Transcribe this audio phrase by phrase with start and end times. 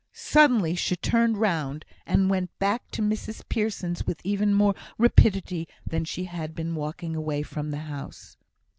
[0.13, 6.05] Suddenly she turned round, and went back to Mrs Pearson's with even more rapidity than
[6.05, 8.35] she had been walking away from the house.